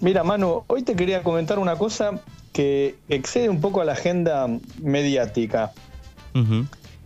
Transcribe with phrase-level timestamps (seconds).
[0.00, 2.20] Mira, Manu, hoy te quería comentar una cosa
[2.52, 4.46] que excede un poco a la agenda
[4.80, 5.72] mediática.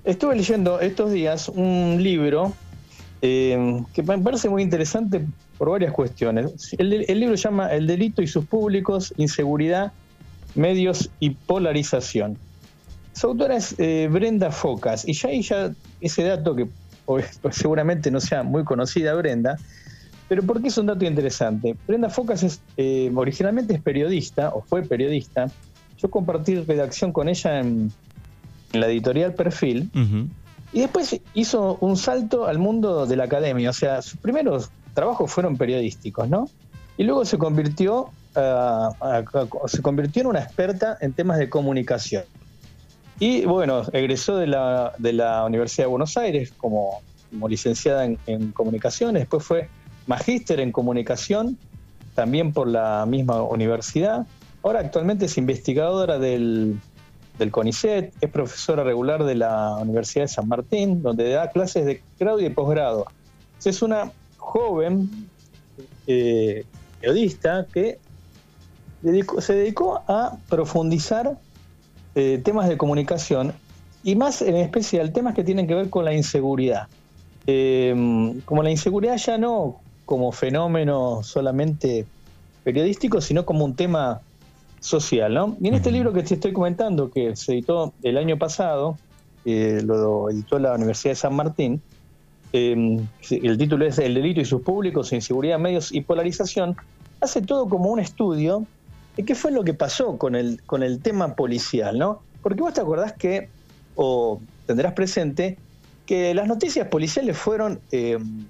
[0.04, 2.52] Estuve leyendo estos días un libro
[3.22, 5.24] eh, que me parece muy interesante
[5.56, 6.74] por varias cuestiones.
[6.76, 9.92] El, libro se llama El delito y sus públicos, inseguridad,
[10.54, 12.36] medios y polarización.
[13.14, 16.66] Su autora es eh, Brenda Focas, y ya ahí ya ese dato que
[17.06, 19.56] pues, seguramente no sea muy conocida Brenda,
[20.32, 21.76] pero ¿por qué es un dato interesante?
[21.86, 25.48] Brenda Focas es, eh, originalmente es periodista, o fue periodista.
[25.98, 27.92] Yo compartí redacción con ella en,
[28.72, 29.90] la editorial Perfil.
[30.72, 33.68] Y después hizo un salto al mundo de la academia.
[33.68, 36.48] O sea, sus primeros trabajos fueron periodísticos, ¿no?
[36.96, 39.22] Y luego se convirtió, ah,
[39.66, 42.24] se convirtió en una experta en temas de comunicación.
[43.20, 48.18] Y bueno, egresó de la, de la Universidad de Buenos Aires como, como licenciada en,
[48.26, 49.68] en comunicación, después fue
[50.06, 51.58] magíster en comunicación,
[52.14, 54.26] también por la misma universidad.
[54.62, 56.78] Ahora actualmente es investigadora del,
[57.38, 62.02] del CONICET, es profesora regular de la Universidad de San Martín, donde da clases de
[62.18, 63.06] grado y de posgrado.
[63.64, 65.28] Es una joven
[66.06, 66.64] eh,
[67.00, 67.98] periodista que
[69.38, 71.38] se dedicó a profundizar
[72.14, 73.52] eh, temas de comunicación
[74.04, 76.88] y más en especial temas que tienen que ver con la inseguridad.
[77.46, 79.80] Eh, como la inseguridad ya no
[80.12, 82.04] como fenómeno solamente
[82.64, 84.20] periodístico, sino como un tema
[84.78, 85.56] social, ¿no?
[85.58, 88.98] Y en este libro que te estoy comentando, que se editó el año pasado,
[89.46, 91.80] lo editó la Universidad de San Martín,
[92.52, 96.76] em, el título es El delito y sus públicos, inseguridad, medios y polarización,
[97.22, 98.66] hace todo como un estudio
[99.16, 102.20] de qué fue lo que pasó con el, con el tema policial, ¿no?
[102.42, 103.48] Porque vos te acordás que,
[103.94, 105.56] o tendrás presente,
[106.04, 108.44] que las noticias policiales fueron em,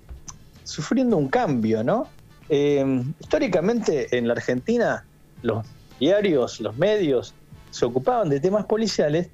[0.64, 2.08] sufriendo un cambio, ¿no?
[2.48, 5.04] Em, históricamente en la Argentina
[5.42, 5.64] los
[5.98, 7.34] diarios, los medios
[7.70, 9.28] se ocupaban de temas policiales,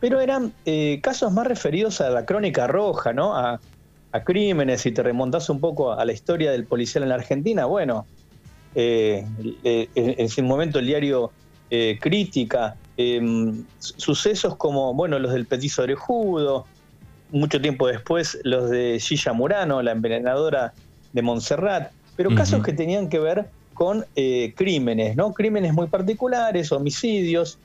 [0.00, 3.36] pero eran eh, casos más referidos a la crónica roja, ¿no?
[3.36, 3.60] A,
[4.24, 8.06] crímenes, si te remontas un poco a la historia del policial en la Argentina, bueno,
[8.76, 9.26] eh,
[9.64, 11.32] eh, en ese momento el diario
[12.00, 16.66] Crítica, em, sucesos como, bueno, los del petiso orejudo,
[17.34, 20.72] mucho tiempo después los de Gilla Murano, la envenenadora
[21.12, 25.32] de Montserrat, pero casos que tenían que ver con eh, crímenes, ¿no?
[25.34, 27.58] Crímenes muy particulares, homicidios,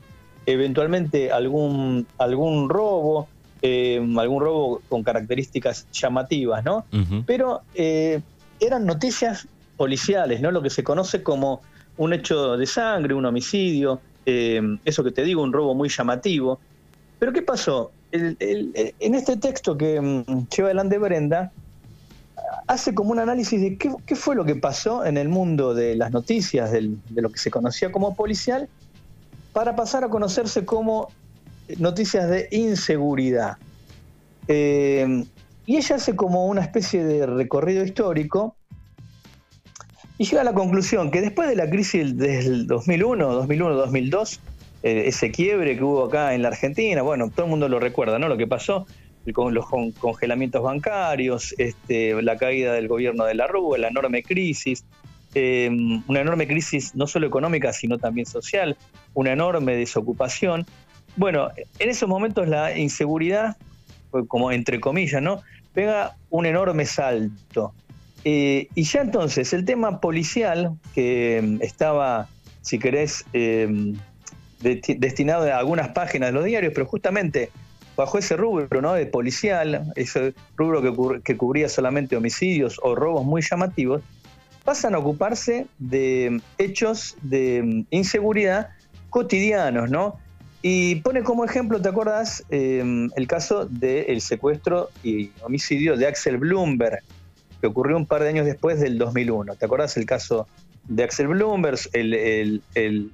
[0.44, 3.28] eventualmente algún, algún robo,
[3.62, 6.84] eh, algún robo con características llamativas, ¿no?
[7.26, 8.20] Pero eh,
[8.58, 10.50] eran noticias policiales, ¿no?
[10.50, 11.62] Lo que se conoce como
[11.96, 16.60] un hecho de sangre, un homicidio, eso que te digo, un robo muy llamativo.
[17.18, 17.92] Pero ¿qué pasó?
[18.12, 21.52] En este texto que mm, lleva adelante Brenda,
[22.66, 26.12] hace como un análisis de qué, fue lo que pasó en el mundo de las
[26.12, 28.68] noticias, de lo que se conocía como policial,
[29.52, 31.08] para pasar a conocerse como
[31.78, 33.56] noticias de inseguridad.
[34.48, 35.24] Eh,
[35.66, 38.56] y ella hace como una especie de recorrido histórico
[40.18, 44.49] y llega a la conclusión que después de la crisis del 2001, 2001-2002, eh,
[44.82, 48.28] ese quiebre que hubo acá en la Argentina, bueno, todo el mundo lo recuerda, ¿no?
[48.28, 48.86] Lo que pasó
[49.32, 49.66] con los
[49.98, 54.84] congelamientos bancarios, este, la caída del gobierno de la Rúa, la enorme crisis,
[55.34, 58.76] em, una enorme crisis no solo económica, sino también social,
[59.14, 60.66] una enorme desocupación.
[61.16, 63.56] Bueno, en esos momentos la inseguridad,
[64.26, 65.42] como entre comillas, ¿no?
[65.74, 67.72] Pega un enorme salto.
[68.24, 72.28] Eh, y ya entonces el tema policial, que em, estaba,
[72.62, 73.24] si querés,
[74.62, 77.50] em, destinado a algunas páginas de los diarios, pero justamente
[77.96, 78.94] bajo ese rubro ¿no?
[78.94, 80.82] de policial, ese rubro
[81.22, 84.02] que, cubría solamente homicidios o robos muy llamativos,
[84.64, 88.70] pasan a ocuparse de hechos de inseguridad
[89.10, 90.18] cotidianos, ¿no?
[90.62, 92.44] Y pone como ejemplo, ¿te acuerdas?
[92.50, 97.00] Eh, el caso del secuestro y homicidio de Axel Bloomberg,
[97.60, 99.56] que ocurrió un par de años después del 2001.
[99.56, 100.46] ¿Te acuerdas el caso
[100.84, 101.78] de Axel Bloomberg?
[101.92, 103.10] El, se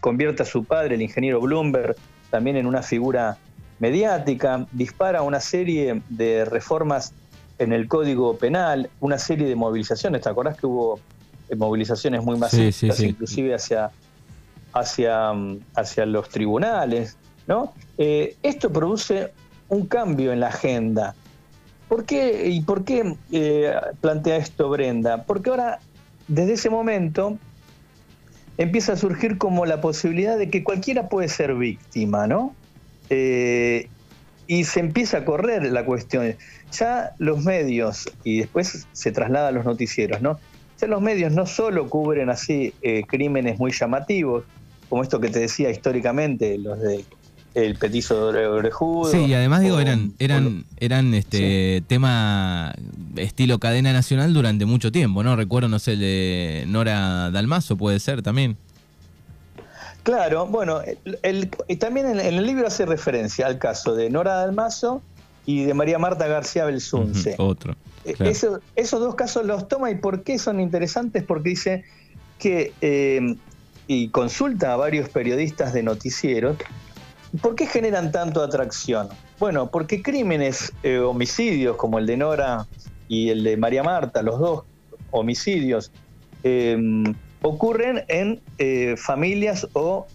[0.00, 1.96] convierte a su padre, el ingeniero Bloomberg,
[2.30, 3.38] también en una figura
[3.78, 7.12] mediática, dispara una serie de reformas
[7.58, 10.22] en el Código Penal, una serie de movilizaciones.
[10.22, 11.00] ¿Te acordás que hubo
[11.48, 13.90] eh, movilizaciones muy masivas, inclusive hacia,
[14.72, 15.32] hacia,
[15.74, 17.16] hacia los tribunales?
[17.46, 17.72] ¿no?
[17.98, 19.32] Eh, esto produce
[19.68, 21.14] un cambio en la agenda.
[21.88, 25.24] ¿Por qué, ¿Y por qué eh, plantea esto Brenda?
[25.24, 25.80] Porque ahora,
[26.28, 27.36] desde ese momento,
[28.58, 32.54] empieza a surgir como la posibilidad de que cualquiera puede ser víctima, ¿no?
[33.08, 33.88] Eh,
[34.46, 36.34] y se empieza a correr la cuestión.
[36.72, 40.38] Ya los medios, y después se traslada a los noticieros, ¿no?
[40.80, 44.44] ya los medios no solo cubren así eh, crímenes muy llamativos,
[44.88, 47.04] como esto que te decía históricamente, los de
[47.54, 49.10] el petizo de orejudo.
[49.10, 52.74] Sí, y además digo, eran, eran, eran este tema
[53.16, 55.36] estilo cadena nacional durante mucho tiempo, ¿no?
[55.36, 58.56] Recuerdo, no sé, el de Nora Dalmazo puede ser también.
[60.02, 60.80] Claro, bueno,
[61.22, 65.02] el, también en, el libro hace referencia al caso de Nora Dalmazo
[65.44, 67.34] y de María Marta García Belsunce.
[67.38, 67.76] otro.
[68.04, 68.34] Eh,
[68.76, 71.84] esos dos casos los toma y por qué son interesantes, porque dice
[72.38, 73.36] que, eh,
[73.86, 76.56] y consulta a varios periodistas de noticieros,
[77.40, 79.08] ¿por qué generan tanto atracción?
[79.38, 82.66] Bueno, porque crímenes, eh, homicidios como el de Nora
[83.08, 84.64] y el de María Marta, los dos
[85.10, 85.90] homicidios,
[87.42, 88.40] ocurren en
[88.96, 90.06] familias o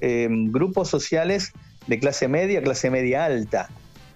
[0.50, 1.52] grupos sociales
[1.86, 3.70] de clase media, clase media alta,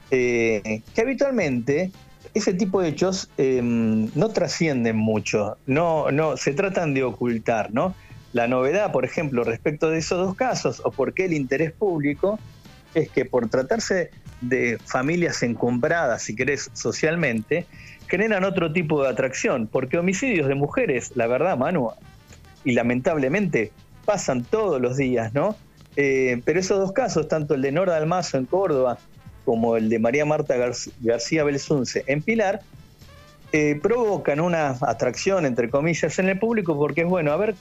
[0.09, 1.91] que habitualmente
[2.33, 7.95] ese tipo de hechos em, no trascienden mucho, no, no, se tratan de ocultar, ¿no?
[8.33, 12.39] La novedad, por ejemplo, respecto de esos dos casos, o por qué el interés público,
[12.93, 17.65] es que por tratarse de familias encumbradas, si querés, socialmente,
[18.07, 21.91] generan otro tipo de atracción, porque homicidios de mujeres, la verdad, Manu,
[22.63, 23.71] y lamentablemente
[24.05, 25.55] pasan todos los días, ¿no?
[25.95, 28.97] Eh, pero esos dos casos, tanto el de Nora Dalmazo en Córdoba
[29.45, 30.55] como el de María Marta
[31.01, 32.61] García Belsunce en Pilar,
[33.51, 37.55] eh, provocan una atracción, entre comillas, en el público porque es bueno, a ver,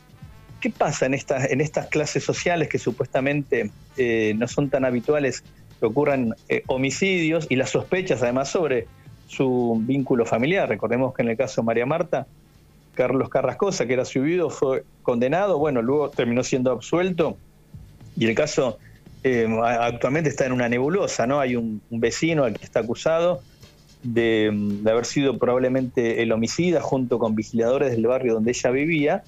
[0.60, 5.42] ¿qué pasa en estas, en estas clases sociales que supuestamente eh, no son tan habituales
[5.78, 8.86] que ocurran eh, homicidios y las sospechas además sobre
[9.26, 10.68] su vínculo familiar?
[10.68, 12.26] Recordemos que en el caso de María Marta,
[12.94, 17.36] Carlos Carrascosa, que era su viudo, fue condenado, bueno, luego terminó siendo absuelto
[18.16, 18.78] y el caso
[19.22, 21.40] eh, actualmente está en una nebulosa, ¿no?
[21.40, 23.40] Hay un, vecino al que está acusado
[24.02, 29.22] de, haber sido probablemente el homicida junto con vigiladores del barrio donde ella vivía,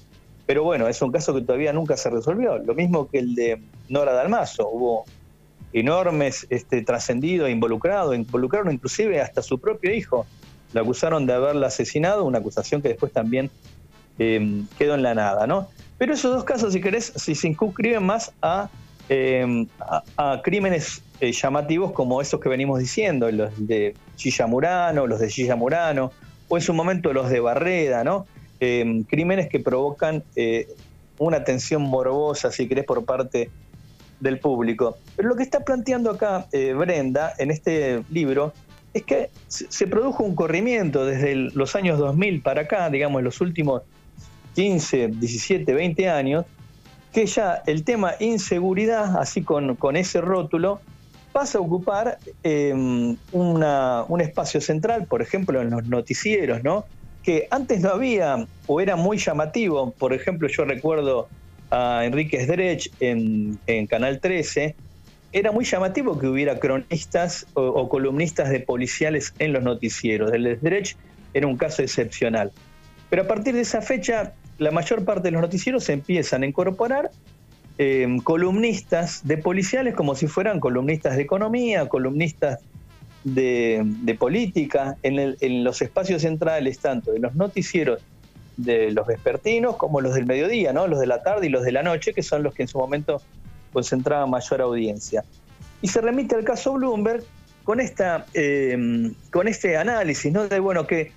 [0.51, 2.57] pero bueno, es un caso que todavía nunca se resolvió.
[2.57, 5.05] Lo mismo que el de Nora Dalmazo, hubo
[5.71, 10.25] enormes este, trascendidos involucrados, involucraron inclusive hasta su propio hijo,
[10.73, 13.49] lo acusaron de haberla asesinado, una acusación que después también
[14.19, 15.69] eh, quedó en la nada, ¿no?
[15.97, 18.69] Pero esos dos casos, si querés, si se inscriben más a
[19.07, 19.67] eh,
[20.17, 25.29] a, crímenes eh, llamativos como esos que venimos diciendo, los de Chilla Murano, los de
[25.29, 26.11] Chilla Murano,
[26.49, 28.25] o en su momento los de Barreda, ¿no?
[28.61, 30.23] Eh, crímenes que provocan
[31.17, 33.49] una tensión morbosa, si querés, por parte
[34.19, 34.97] del público.
[35.15, 38.53] Pero lo que está planteando acá Brenda en este libro
[38.93, 43.83] es que se produjo un corrimiento desde los años 2000 para acá, digamos, los últimos
[44.55, 46.45] 15, 17, 20 años,
[47.13, 50.81] que ya el tema inseguridad, así con, con ese rótulo,
[51.31, 56.85] pasa a ocupar em, un espacio central, por ejemplo, en los noticieros, ¿no?
[57.23, 59.91] Que antes no había o era muy llamativo.
[59.91, 61.27] Por ejemplo, yo recuerdo
[61.69, 64.75] a Enrique Sdrech en, Canal 13.
[65.33, 70.33] Era muy llamativo que hubiera cronistas o, columnistas de policiales en los noticieros.
[70.33, 70.97] El Sdrech
[71.33, 72.51] era un caso excepcional.
[73.09, 77.09] Pero a partir de esa fecha la mayor parte de los noticieros empiezan a incorporar
[77.77, 82.59] eh, columnistas de policiales como si fueran columnistas de economía, columnistas
[83.23, 88.01] de, política, en, los espacios centrales, tanto de los noticieros
[88.57, 90.87] de los vespertinos como los del mediodía, ¿no?
[90.87, 92.77] los de la tarde y los de la noche, que son los que en su
[92.77, 93.21] momento
[93.73, 95.23] concentraban mayor audiencia.
[95.81, 97.23] Y se remite al caso Bloomberg
[97.63, 100.47] con, esta, eh, con este análisis, ¿no?
[100.47, 101.11] De bueno, que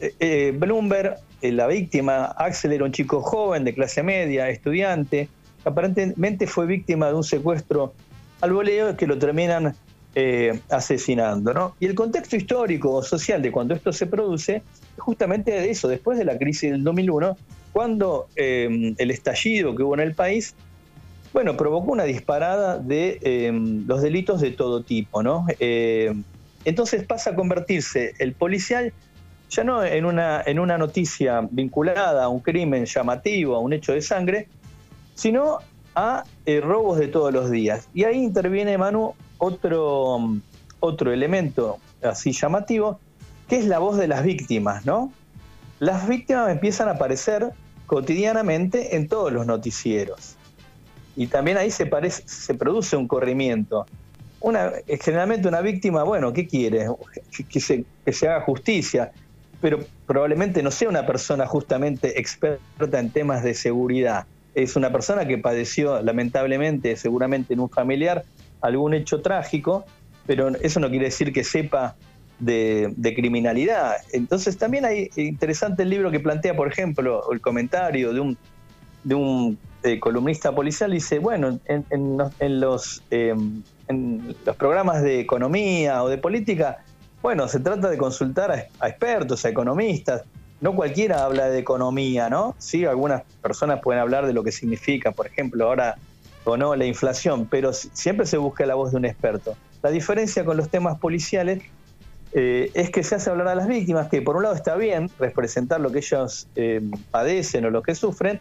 [0.00, 5.28] eh, Bloomberg eh, la víctima, Axel era un chico joven de clase media, estudiante,
[5.64, 7.94] aparentemente fue víctima de un secuestro
[8.40, 9.74] al voleo que lo terminan
[10.14, 11.52] eh, asesinando.
[11.52, 11.74] ¿no?
[11.80, 14.62] Y el contexto histórico o social de cuando esto se produce es
[14.98, 17.36] justamente de eso, después de la crisis del 2001,
[17.72, 20.54] cuando eh, el estallido que hubo en el país,
[21.32, 23.52] bueno, provocó una disparada de
[23.86, 25.22] los delitos de todo tipo.
[25.22, 25.46] ¿no?
[25.58, 28.92] entonces pasa a convertirse el policial
[29.54, 33.92] ya no en una, en una noticia vinculada a un crimen llamativo, a un hecho
[33.92, 34.48] de sangre,
[35.14, 35.58] sino
[35.94, 37.88] a eh, robos de todos los días.
[37.94, 40.38] Y ahí interviene, Manu, otro,
[40.80, 43.00] otro elemento así llamativo,
[43.48, 45.12] que es la voz de las víctimas, ¿no?
[45.80, 47.50] Las víctimas empiezan a aparecer
[47.86, 50.36] cotidianamente en todos los noticieros.
[51.16, 53.86] Y también ahí se, parece, se produce un corrimiento.
[54.40, 56.86] Una, generalmente una víctima, bueno, ¿qué quiere?
[57.48, 59.12] Que se, que se haga justicia
[59.64, 64.26] pero probablemente no sea una persona justamente experta en temas de seguridad.
[64.54, 68.26] Es una persona que padeció lamentablemente, seguramente en un familiar,
[68.64, 69.84] algún hecho trágico,
[70.26, 71.96] pero eso no quiere decir que sepa
[72.38, 73.96] de, criminalidad.
[74.12, 78.38] Entonces también hay interesante el libro que plantea, por ejemplo, el comentario de un,
[79.04, 85.20] de un eh, columnista policial, dice, bueno, en, en, los, em, en los programas de
[85.20, 86.78] economía o de política,
[87.22, 90.24] bueno, se trata de consultar a, expertos, a economistas.
[90.60, 92.54] No cualquiera habla de economía, ¿no?
[92.58, 95.96] Sí, algunas personas pueden hablar de lo que significa, por ejemplo, ahora
[96.44, 99.56] o no la inflación, pero siempre se busca la voz de un experto.
[99.82, 101.62] La diferencia con los temas policiales
[102.32, 105.10] eh, es que se hace hablar a las víctimas, que por un lado está bien
[105.18, 108.40] representar lo que ellos eh, padecen o lo que sufren,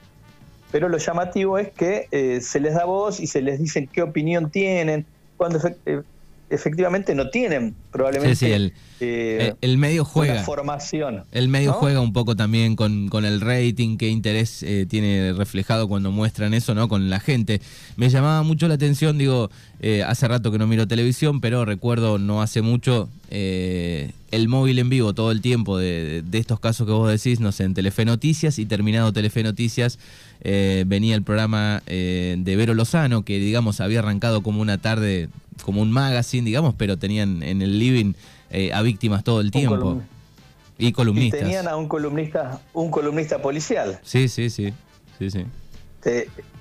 [0.72, 4.02] pero lo llamativo es que eh, se les da voz y se les dice qué
[4.02, 5.06] opinión tienen,
[5.38, 5.60] cuando
[6.54, 10.44] efectivamente no tienen probablemente el, eh, el, medio juega.
[10.44, 15.34] formación el medio juega un poco también con, con el rating qué interés eh, tiene
[15.34, 17.62] reflejado cuando muestran eso no con la gente.
[17.96, 22.20] Me llamaba mucho la atención digo eh, hace rato que no miro televisión pero recuerdo
[22.20, 23.10] no hace mucho
[24.36, 27.52] el móvil en vivo todo el tiempo de, de, estos casos que vos decís no
[27.52, 30.00] sé en Telefe Noticias y terminado Telefe Noticias
[30.44, 35.30] venía el programa de Vero Lozano que digamos había arrancado como una tarde
[35.62, 38.14] como un magazine, digamos, pero tenían en el living
[38.50, 40.02] eh, a víctimas todo el tiempo.
[40.78, 41.42] y columnistas.
[41.42, 44.00] Y tenían a un columnista, un columnista policial.
[44.04, 44.74] Sí, sí, sí.
[45.20, 45.46] sí, sí.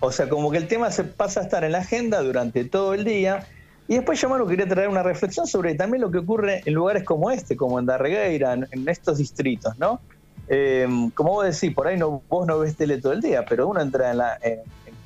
[0.01, 2.95] o sea, como que el tema se pasa a estar en la agenda durante todo
[2.95, 3.47] el día.
[3.93, 7.05] Y después yo, Manu, quería traer una reflexión sobre también lo que ocurre en lugares
[7.05, 10.01] como este, como en Darregueira, en, estos distritos, ¿no?
[10.49, 13.69] Eh, como vos decís, por ahí no, vos no ves tele todo el día, pero
[13.69, 14.61] uno entra en, la, en,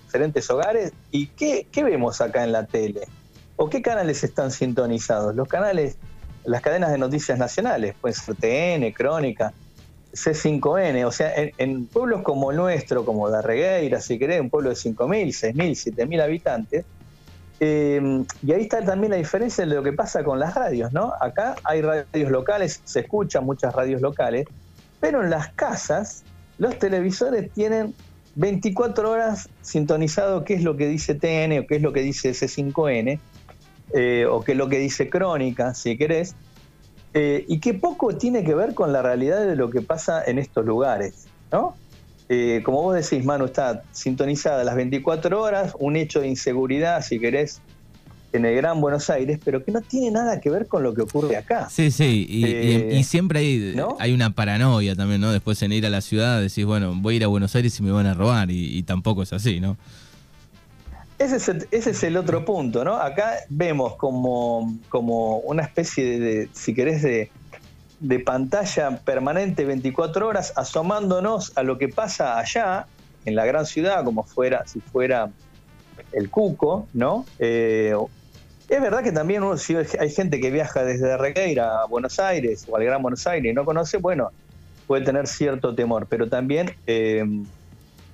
[0.05, 3.09] diferentes hogares y ¿qué, ¿qué, vemos acá en la tele?
[3.57, 5.35] ¿O qué canales están sintonizados?
[5.35, 5.97] Los canales,
[6.45, 9.53] las cadenas de noticias nacionales, pues TN, Crónica,
[10.13, 14.77] C5N, o sea, en, pueblos como el nuestro, como Darregueira, si querés, un pueblo de
[14.77, 16.85] 5.000, 6.000, 7.000 habitantes,
[17.61, 21.13] eh, y ahí está también la diferencia de lo que pasa con las radios, ¿no?
[21.21, 24.47] Acá hay radios locales, se escuchan muchas radios locales,
[25.01, 26.23] pero en las casas
[26.59, 27.95] los televisores tienen
[28.35, 32.31] 24 horas sintonizado qué es lo que dice TN o qué es lo que dice
[32.31, 33.19] C5N,
[33.95, 36.35] eh, o que lo que dice Crónica, si querés,
[37.15, 40.39] eh, y que poco tiene que ver con la realidad de lo que pasa en
[40.39, 41.75] estos lugares, ¿no?
[42.29, 47.21] Eh, como vos decís, Manu, está sintonizada las 24 horas, un hecho de inseguridad, si
[47.21, 47.61] querés,
[48.33, 51.03] en el Gran Buenos Aires, pero que no tiene nada que ver con lo que
[51.03, 51.69] ocurre acá.
[51.71, 55.31] Sí, sí, y, siempre hay, hay una paranoia también, ¿no?
[55.31, 57.83] Después en ir a la ciudad decís, bueno, voy a ir a Buenos Aires y
[57.83, 59.77] me van a robar, y tampoco es así, ¿no?
[61.19, 61.37] Ese
[61.71, 62.97] es, el, otro punto, ¿no?
[62.97, 67.31] Acá vemos como, como una especie de, si querés,
[68.01, 72.87] de, pantalla permanente 24 horas asomándonos a lo que pasa allá,
[73.25, 75.31] en la gran ciudad, como fuera, si fuera
[76.13, 77.27] el Cuco, ¿no?
[77.39, 77.95] Eh,
[78.69, 79.43] es verdad que también
[79.99, 83.55] hay gente que viaja desde Regueira a Buenos Aires o al Gran Buenos Aires y
[83.55, 84.31] no conoce, bueno,
[84.87, 87.25] puede tener cierto temor, pero también eh,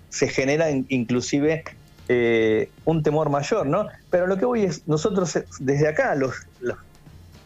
[0.09, 1.65] se genera inclusive
[2.09, 3.87] eh, un temor mayor, ¿no?
[4.11, 6.35] Pero lo que voy es, nosotros desde acá, los,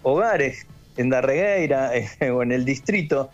[0.03, 3.31] hogares en Darregueira eh, o en el distrito,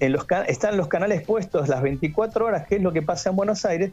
[0.00, 3.36] en los, están los canales puestos las 24 horas, que es lo que pasa en
[3.36, 3.90] Buenos Aires,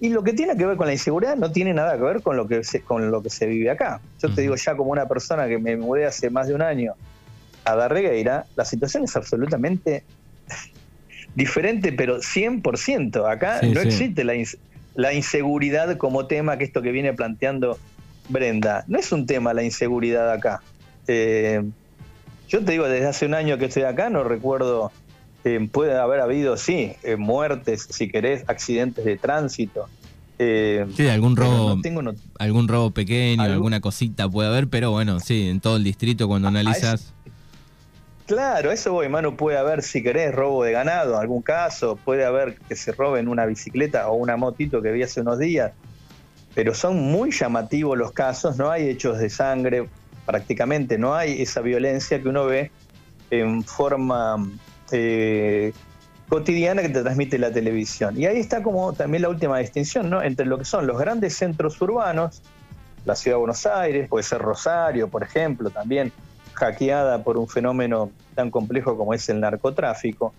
[0.00, 2.36] y lo que tiene que ver con la inseguridad no tiene nada que ver con
[2.36, 4.00] lo que se, con lo que se vive acá.
[4.20, 6.94] Yo te digo ya como una persona que me mudé hace más de un año
[7.64, 10.02] a Darregueira, la situación es absolutamente
[11.34, 13.30] diferente, pero 100%.
[13.30, 17.78] Acá no existe la inseguridad la inseguridad como tema, que esto que viene planteando
[18.28, 18.84] Brenda.
[18.86, 20.62] No es un tema la inseguridad acá.
[21.06, 21.62] Eh,
[22.48, 24.92] yo te digo, desde hace un año que estoy acá, no recuerdo,
[25.44, 29.88] eh, puede haber habido, sí, eh, muertes, si querés, accidentes de tránsito.
[30.38, 31.80] sí, algún robo,
[32.38, 36.48] algún robo pequeño, alguna cosita puede haber, pero bueno, sí, en todo el distrito cuando
[36.48, 37.14] analizas...
[38.26, 39.36] Claro, eso voy, mano.
[39.36, 41.96] Puede haber, si querés, robo de ganado, algún caso.
[41.96, 45.72] Puede haber que se roben una bicicleta o una motito que vi hace unos días.
[46.54, 48.56] Pero son muy llamativos los casos.
[48.56, 49.88] No hay hechos de sangre,
[50.26, 50.98] prácticamente.
[50.98, 52.70] No hay esa violencia que uno ve
[53.30, 54.36] en forma
[54.92, 55.72] eh,
[56.28, 58.20] cotidiana que te transmite la televisión.
[58.20, 60.22] Y ahí está como también la última distinción, ¿no?
[60.22, 62.42] Entre lo que son los grandes centros urbanos,
[63.04, 66.12] la ciudad de Buenos Aires, puede ser Rosario, por ejemplo, también
[66.54, 70.32] hackeada por un fenómeno tan complejo como es el narcotráfico,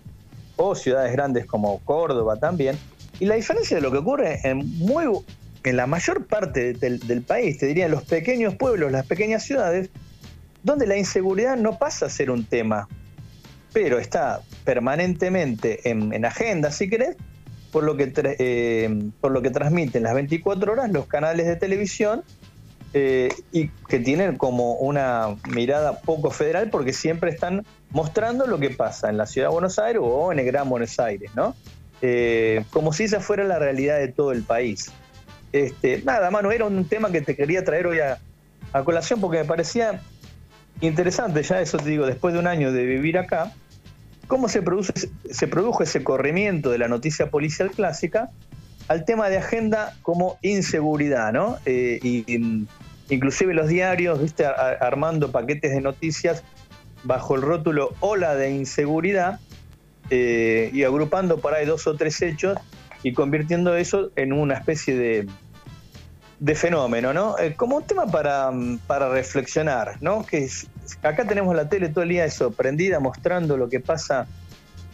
[0.56, 2.78] o ciudades grandes como Córdoba también.
[3.20, 5.04] Y la diferencia de lo que ocurre en, muy,
[5.66, 9.90] en la mayor parte del, país, te diría en los pequeños pueblos, las pequeñas ciudades,
[10.62, 12.88] donde la inseguridad no pasa a ser un tema,
[13.72, 17.16] pero está permanentemente en, agenda, si querés,
[17.72, 22.22] por lo, que, eh, por lo que transmiten las 24 horas los canales de televisión
[22.94, 28.70] eh, y que tienen como una mirada poco federal porque siempre están mostrando lo que
[28.70, 31.56] pasa en la ciudad de Buenos Aires o en el Gran Buenos Aires, ¿no?
[32.02, 34.92] Eh, como si esa fuera la realidad de todo el país.
[35.52, 38.18] Este, nada, mano, era un tema que te quería traer hoy a,
[38.84, 40.02] colación porque me parecía
[40.82, 43.54] interesante, ya eso te digo, después de un año de vivir acá,
[44.26, 44.92] cómo se, produce,
[45.30, 48.28] se produjo ese corrimiento de la noticia policial clásica
[48.88, 51.56] al tema de agenda como inseguridad, ¿no?
[51.64, 52.26] Eh,
[53.08, 56.42] inclusive los diarios, viste, armando paquetes de noticias
[57.04, 59.40] bajo el rótulo ola de inseguridad
[60.10, 62.58] eh, y agrupando por ahí dos o tres hechos
[63.06, 65.28] y convirtiendo eso en una especie de,
[66.40, 67.38] de fenómeno, ¿no?
[67.38, 68.50] Eh, como un tema para,
[68.88, 70.26] para reflexionar, ¿no?
[70.26, 70.48] Que
[71.04, 74.26] acá tenemos la tele todo el día eso, prendida, mostrando lo que pasa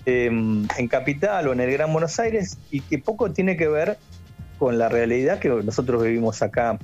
[0.05, 3.97] em, en Capital o en el Gran Buenos Aires y que poco tiene que ver
[4.59, 6.79] con la realidad que nosotros vivimos acá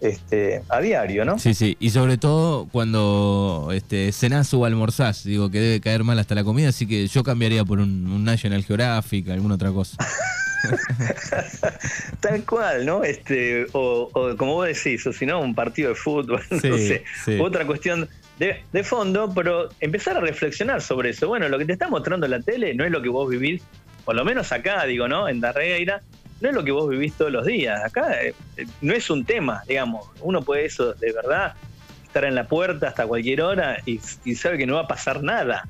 [0.00, 1.38] este, a diario, ¿no?
[1.38, 6.18] Sí, sí, y sobre todo cuando este, cenás o almorzás, digo que debe caer mal
[6.18, 9.98] hasta la comida, así que yo cambiaría por un, un National Geographic, alguna otra cosa.
[12.20, 13.04] Tal cual, ¿no?
[13.04, 17.04] Este, o, como vos decís, o si no, un partido de fútbol, no sé,
[17.40, 21.28] otra cuestión de, fondo, pero empezar a reflexionar sobre eso.
[21.28, 23.62] Bueno, lo que te está mostrando la tele no es lo que vos vivís,
[24.04, 25.28] por lo menos acá, digo, ¿no?
[25.28, 26.00] En Darreira,
[26.40, 27.84] no es lo que vos vivís todos los días.
[27.84, 28.34] Acá eh,
[28.80, 30.08] no es un tema, digamos.
[30.20, 31.54] Uno puede eso, de verdad,
[32.02, 35.22] estar en la puerta hasta cualquier hora y, y sabe que no va a pasar
[35.22, 35.68] nada.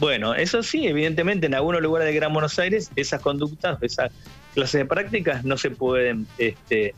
[0.00, 4.10] Bueno, eso sí, evidentemente en algunos lugares de Gran Buenos Aires esas conductas, esas
[4.54, 6.94] clases de prácticas no se pueden este,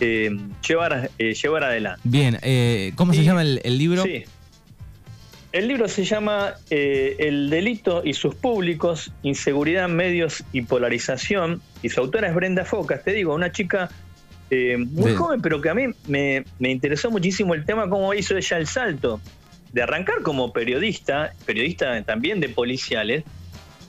[0.00, 2.00] eh, llevar, eh, llevar adelante.
[2.02, 4.02] Bien, eh, ¿cómo se llama el, libro?
[4.02, 4.24] Sí.
[5.52, 11.62] El libro se llama El delito y sus públicos, inseguridad, medios y polarización.
[11.82, 13.90] Y su autora es Brenda Focas, te digo, una chica
[14.50, 18.56] muy joven, pero que a mí me, me interesó muchísimo el tema, cómo hizo ella
[18.56, 19.20] el salto
[19.72, 23.24] de arrancar como periodista, periodista también de policiales,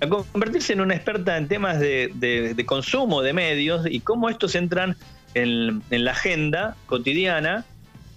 [0.01, 4.97] a convertirse en una experta en temas de, consumo de medios y cómo estos entran
[5.35, 7.65] en, la agenda cotidiana.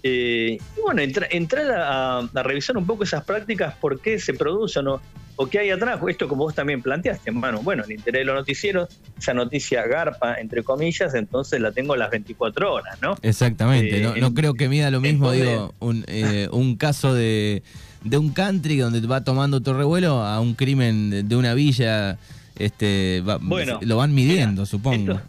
[0.01, 4.87] Eh, y bueno, entrar a, revisar un poco esas prácticas, por qué se producen
[5.35, 5.99] o qué hay atrás.
[6.07, 7.61] Esto como vos también planteaste, hermano.
[7.61, 12.09] Bueno, el interés de los noticieros, esa noticia garpa, entre comillas, entonces la tengo las
[12.11, 13.15] 24 horas, ¿no?
[13.21, 14.01] Exactamente.
[14.01, 17.63] no, eh, creo que mida lo mismo, digo, un, eh, un caso de,
[18.03, 22.17] de, un country donde va tomando otro revuelo a un crimen de, una villa.
[22.57, 25.19] Este, bueno, lo van midiendo, supongo.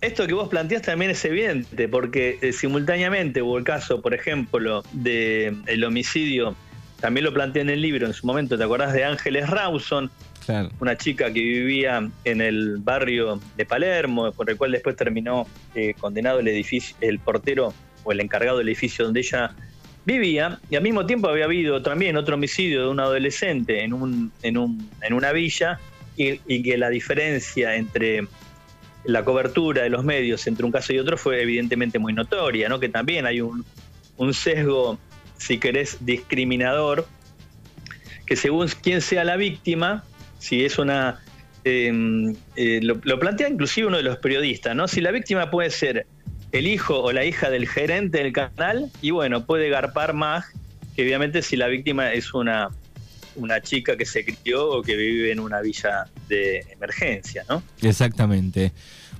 [0.00, 4.84] Esto, que vos planteás también es evidente, porque eh, simultáneamente hubo el caso, por ejemplo,
[4.92, 6.54] del el homicidio
[7.00, 10.10] también lo planteé en el libro en su momento, ¿te acordás de Ángeles Rawson?
[10.78, 15.94] Una chica que vivía en el barrio de Palermo, por el cual después terminó eh,
[15.98, 19.54] condenado el edificio, el portero o el encargado del edificio donde ella
[20.04, 24.30] vivía, y al mismo tiempo había habido también otro homicidio de un adolescente en, un,
[24.42, 25.80] en, un, en una villa,
[26.16, 28.26] y, que la diferencia entre
[29.04, 32.80] la cobertura de los medios entre un caso y otro fue evidentemente muy notoria, ¿no?
[32.80, 33.64] que también hay un,
[34.16, 34.98] un sesgo
[35.38, 37.06] si querés, discriminador,
[38.26, 40.04] que según quién sea la víctima,
[40.38, 41.20] si es una...
[41.64, 44.86] Em, eh, lo, plantea inclusive uno de los periodistas, ¿no?
[44.86, 46.06] Si la víctima puede ser
[46.52, 50.46] el hijo o la hija del gerente del canal, y bueno, puede garpar más
[50.94, 52.70] que obviamente si la víctima es una,
[53.36, 57.62] una chica que se crió o que vive en una villa de emergencia, ¿no?
[57.82, 58.72] Exactamente.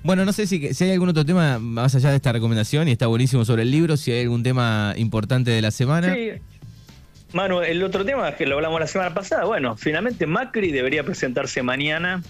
[0.06, 2.92] Bueno, no sé si, si hay algún otro tema más allá de esta recomendación y
[2.92, 6.14] está buenísimo sobre el libro, si hay algún tema importante de la semana.
[6.14, 6.30] Sí.
[7.32, 11.60] Manu, el otro tema que lo hablamos la semana pasada, bueno, finalmente Macri debería presentarse
[11.64, 12.22] mañana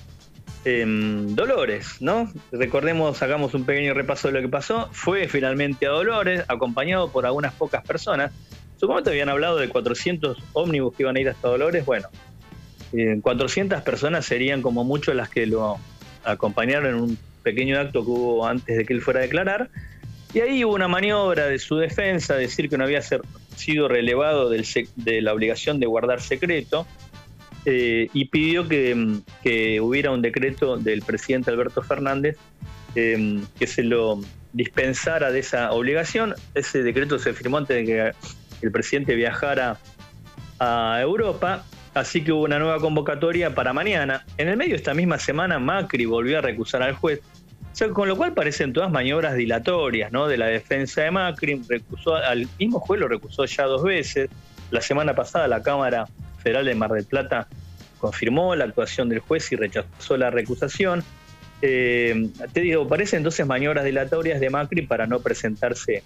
[0.64, 2.32] en Dolores, ¿no?
[2.50, 4.88] Recordemos, hagamos un pequeño repaso de lo que pasó.
[4.92, 8.32] Fue finalmente a Dolores, acompañado por algunas pocas personas.
[8.80, 11.84] Supongo habían hablado de 400 ómnibus que iban a ir hasta Dolores.
[11.84, 12.08] Bueno,
[13.20, 15.78] 400 eh, personas serían como mucho las que lo
[16.24, 19.70] acompañaron en un pequeño acto que hubo antes de que él fuera a declarar.
[20.34, 23.00] Y ahí hubo una maniobra de su defensa, decir que no había
[23.54, 26.88] sido relevado de la obligación de guardar secreto,
[27.64, 32.36] eh, y pidió que, hubiera un decreto del presidente Alberto Fernández
[32.96, 34.20] eh, que se lo
[34.52, 36.34] dispensara de esa obligación.
[36.54, 38.12] Ese decreto se firmó antes de que
[38.62, 39.78] el presidente viajara
[40.58, 41.64] a Europa
[41.96, 44.22] Así que hubo una nueva convocatoria para mañana.
[44.36, 47.22] En el medio de esta misma semana, Macri volvió a recusar al juez.
[47.94, 50.28] con lo cual parecen todas maniobras dilatorias ¿no?
[50.28, 51.62] de la defensa de Macri.
[51.66, 54.28] Recusó, al mismo juez lo recusó ya dos veces.
[54.70, 56.06] La semana pasada la Cámara
[56.42, 57.48] Federal de Mar del Plata
[57.96, 61.02] confirmó la actuación del juez y rechazó la recusación.
[61.62, 66.02] Eh, te digo, parecen entonces maniobras dilatorias de Macri para no presentarse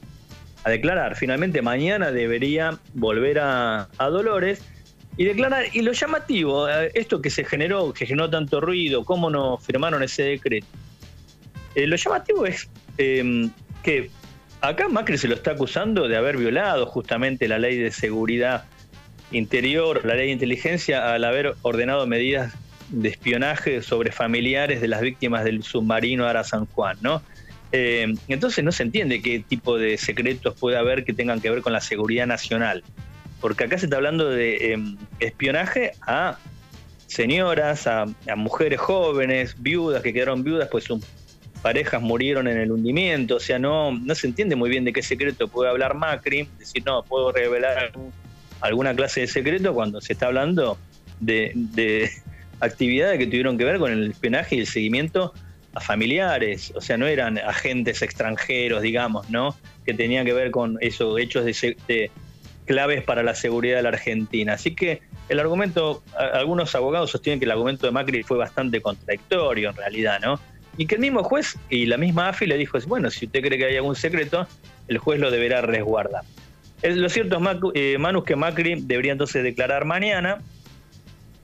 [0.68, 1.16] declarar.
[1.16, 4.62] Finalmente mañana debería volver a, Dolores
[5.16, 5.64] y declarar.
[5.72, 10.02] Y lo llamativo, eh, esto que se generó, que generó tanto ruido, cómo no firmaron
[10.02, 10.66] ese decreto.
[11.74, 12.68] Eh, lo llamativo es
[12.98, 13.50] em,
[13.82, 14.10] que
[14.60, 18.64] acá Macri se lo está acusando de haber violado justamente la ley de seguridad
[19.30, 22.54] interior, la ley de inteligencia, al haber ordenado medidas
[22.88, 27.22] de espionaje sobre familiares de las víctimas del submarino Ara San Juan, ¿no?
[27.72, 31.62] Eh, entonces no se entiende qué tipo de secretos puede haber que tengan que ver
[31.62, 32.82] con la seguridad nacional.
[33.40, 36.38] Porque acá se está hablando de em, espionaje a
[37.06, 41.04] señoras, a, mujeres jóvenes, viudas que quedaron viudas, pues sus
[41.62, 43.36] parejas murieron en el hundimiento.
[43.36, 46.48] O sea, no, no se entiende muy bien de qué secreto puede hablar Macri.
[46.58, 47.92] Decir, no, puedo revelar
[48.60, 50.78] alguna clase de secreto cuando se está hablando
[51.18, 52.10] de, de
[52.60, 55.32] actividades que tuvieron que ver con el espionaje y el seguimiento
[55.72, 59.56] a familiares, o sea, no eran agentes extranjeros, digamos, ¿no?
[59.84, 62.10] Que tenían que ver con esos hechos de,
[62.70, 64.52] claves para la seguridad de la Argentina.
[64.52, 69.70] Así que el argumento, algunos abogados sostienen que el argumento de Macri fue bastante contradictorio
[69.70, 70.38] en realidad, ¿no?
[70.76, 73.58] Y que el mismo juez y la misma AFI le dijo, bueno, si usted cree
[73.58, 74.46] que hay algún secreto,
[74.86, 76.22] el juez lo deberá resguardar.
[76.84, 80.38] lo cierto es, eh, Manu, que Macri debería entonces declarar mañana.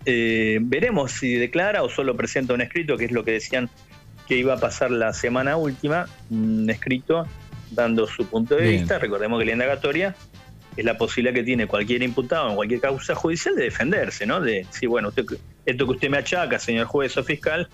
[0.04, 3.68] Eh, veremos si declara o solo presenta un escrito, que es lo que decían
[4.28, 7.26] que iba a pasar la semana última, un escrito
[7.72, 9.00] dando su punto de vista.
[9.00, 10.14] Recordemos que la indagatoria
[10.76, 14.40] es la posibilidad que tiene cualquier imputado en cualquier causa judicial de defenderse, ¿no?
[14.40, 15.24] De decir, bueno, usted,
[15.64, 17.68] esto que usted me achaca, señor juez o fiscal,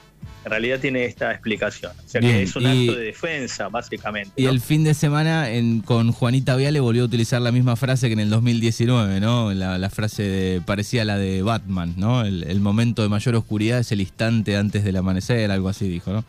[0.45, 1.93] en realidad tiene esta explicación.
[2.05, 4.33] O sea que es un acto de defensa, básicamente.
[4.37, 5.49] Y el fin de semana
[5.85, 9.53] con Juanita Viale volvió a utilizar la misma frase que en el 2019, ¿no?
[9.53, 12.25] La, frase parecía la de Batman, ¿no?
[12.25, 16.13] El, el, momento de mayor oscuridad es el instante antes del amanecer, algo así dijo,
[16.13, 16.25] ¿no?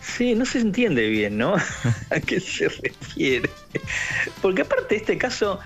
[0.00, 1.54] Sí, no se entiende bien, ¿no?
[2.10, 3.50] ¿A qué se refiere?
[4.40, 5.60] Porque aparte de este caso,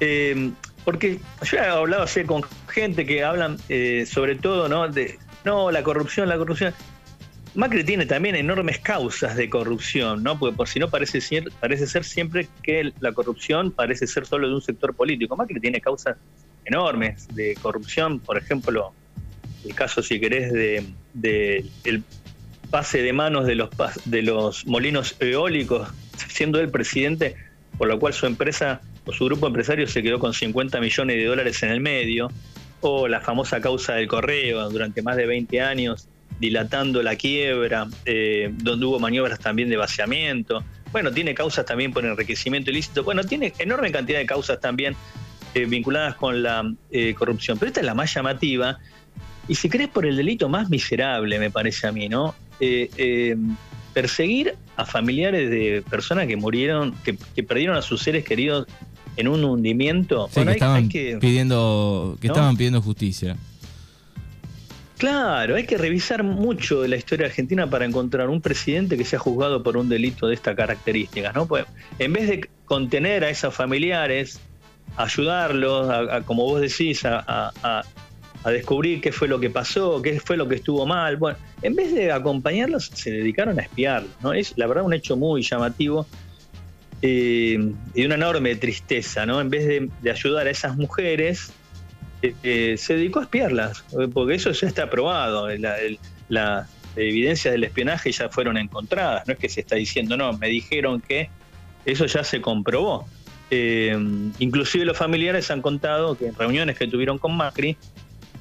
[0.00, 0.50] eh,
[0.84, 4.88] porque yo he hablado así con gente que hablan eh, sobre todo, ¿no?
[4.88, 6.74] De, no, la corrupción, la corrupción.
[7.54, 10.38] Macri tiene también enormes causas de corrupción, ¿no?
[10.38, 14.48] Porque por si no parece ser, parece ser siempre que la corrupción parece ser solo
[14.48, 15.36] de un sector político.
[15.36, 16.18] Macri tiene causas
[16.66, 18.92] enormes de corrupción, por ejemplo,
[19.64, 22.04] el caso, si querés, de, de el
[22.70, 23.70] pase de manos de los,
[24.04, 25.88] de los molinos eólicos,
[26.28, 27.36] siendo él presidente,
[27.78, 31.24] por lo cual su empresa o su grupo empresario se quedó con 50 millones de
[31.24, 32.30] dólares en el medio,
[32.80, 38.50] o la famosa causa del correo durante más de 20 años, dilatando la quiebra, eh,
[38.52, 40.62] donde hubo maniobras también de vaciamiento.
[40.92, 43.02] Bueno, tiene causas también por enriquecimiento ilícito.
[43.02, 44.94] Bueno, tiene enorme cantidad de causas también
[45.54, 47.58] eh, vinculadas con la eh, corrupción.
[47.58, 48.78] Pero esta es la más llamativa.
[49.48, 52.34] Y si crees por el delito más miserable, me parece a mí, ¿no?
[52.60, 53.36] Eh, eh,
[53.92, 58.66] perseguir a familiares de personas que murieron, que, perdieron a sus seres queridos
[59.16, 60.28] en un hundimiento.
[60.32, 63.36] que, estaban pidiendo, que estaban pidiendo justicia.
[64.98, 69.18] Claro, hay que revisar mucho de la historia argentina para encontrar un presidente que sea
[69.18, 71.46] juzgado por un delito de estas características, ¿no?
[71.46, 71.66] Pues
[71.98, 74.40] en vez de contener a esos familiares,
[74.96, 77.82] ayudarlos, como vos decís, a, a
[78.50, 81.16] descubrir qué fue lo que pasó, qué fue lo que estuvo mal.
[81.16, 84.12] Bueno, en vez de acompañarlos, se dedicaron a espiarlos.
[84.22, 84.32] ¿no?
[84.32, 86.06] Es la verdad un hecho muy llamativo
[87.02, 89.26] eh, y una enorme tristeza.
[89.26, 89.40] ¿no?
[89.40, 91.52] En vez de, ayudar a esas mujeres,
[92.22, 95.48] eh, eh, se dedicó a espiarlas, porque eso ya está probado.
[96.28, 99.26] Las evidencias del espionaje ya fueron encontradas.
[99.26, 101.30] No es que se está diciendo, no, me dijeron que
[101.84, 103.08] eso ya se comprobó.
[103.50, 107.76] inclusive los familiares han contado que en reuniones que tuvieron con Macri,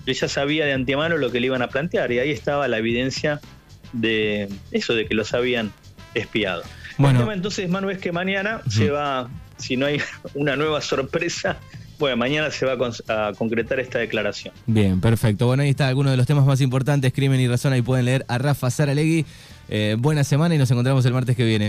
[0.05, 3.39] ella sabía de antemano lo que le iban a plantear y ahí estaba la evidencia
[3.93, 5.71] de eso, de que los habían
[6.13, 6.63] espiado.
[6.97, 7.19] Bueno.
[7.19, 10.01] El tema entonces, Manu, es que mañana se va, si no hay
[10.33, 11.57] una nueva sorpresa,
[11.97, 12.73] bueno, mañana se va
[13.07, 14.53] a, concretar esta declaración.
[14.65, 15.47] Bien, perfecto.
[15.47, 17.71] Bueno, ahí está alguno de los temas más importantes, crimen y razón.
[17.73, 19.25] Ahí pueden leer a Rafa Saralegui.
[19.69, 21.63] Eh, buena semana y nos encontramos el martes que viene.